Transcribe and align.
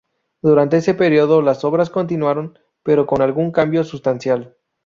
Durante 0.41 0.77
ese 0.77 0.95
periodo 0.95 1.43
las 1.43 1.63
obras 1.63 1.91
continuaron, 1.91 2.57
pero 2.81 3.05
con 3.05 3.21
algún 3.21 3.51
cambio 3.51 3.83
sustancial. 3.83 4.55